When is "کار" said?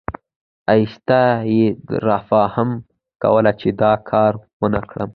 4.09-4.33